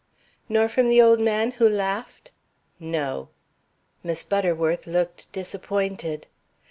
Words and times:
"Nor 0.49 0.67
from 0.67 0.89
the 0.89 0.99
old 0.99 1.19
man 1.19 1.51
who 1.51 1.69
laughed?" 1.69 2.31
"No." 2.79 3.29
Miss 4.01 4.23
Butterworth 4.23 4.87
looked 4.87 5.31
disappointed. 5.31 6.25